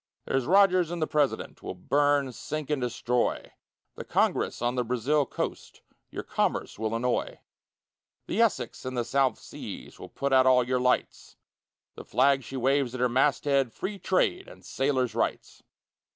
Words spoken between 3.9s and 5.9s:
The Congress, on the Brazil coast,